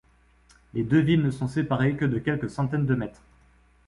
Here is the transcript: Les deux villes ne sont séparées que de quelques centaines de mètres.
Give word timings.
Les 0.73 0.81
deux 0.81 0.97
villes 0.97 1.21
ne 1.21 1.29
sont 1.29 1.47
séparées 1.47 1.95
que 1.95 2.05
de 2.05 2.17
quelques 2.17 2.49
centaines 2.49 2.87
de 2.87 2.95
mètres. 2.95 3.21